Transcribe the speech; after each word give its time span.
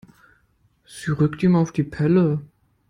Sie 0.83 1.11
rückt 1.11 1.43
ihm 1.43 1.55
auf 1.55 1.71
die 1.71 1.83
Pelle. 1.83 2.41